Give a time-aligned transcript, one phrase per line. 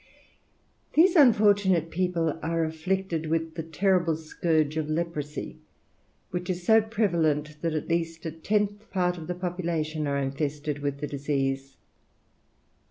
[0.95, 5.59] These unfortunate people are afflicted with the terrible scourge of leprosy,
[6.31, 10.79] which is so prevalent that at least a tenth part of the population are infested
[10.79, 11.77] with the disease.